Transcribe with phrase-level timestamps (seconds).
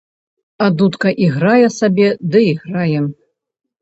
[0.65, 2.99] А дудка іграе сабе ды іграе.